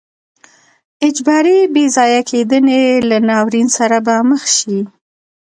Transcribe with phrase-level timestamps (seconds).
[1.07, 4.79] اجباري بې ځای کېدنې له ناورین سره به مخ شي.